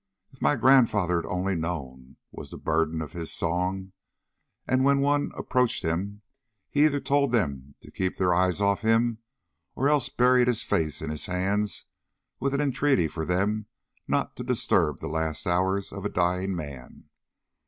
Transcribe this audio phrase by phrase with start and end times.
[0.31, 3.91] 'If my grandfather had only known!' was the burden of his song;
[4.67, 6.23] and when any one approached him
[6.71, 9.19] he either told them to keep their eyes off him,
[9.75, 11.85] or else buried his face in his hands
[12.39, 13.67] with an entreaty for them
[14.07, 17.03] not to disturb the last hours of a dying man.